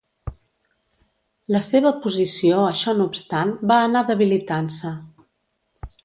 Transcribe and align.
La 1.55 1.59
seva 1.67 1.91
posició, 2.05 2.63
això 2.69 2.95
no 3.01 3.07
obstant, 3.11 3.51
va 3.73 3.77
anar 3.89 4.05
debilitant-se. 4.11 4.95